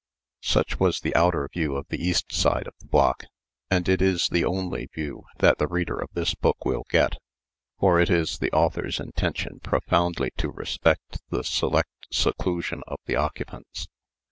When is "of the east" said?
1.75-2.31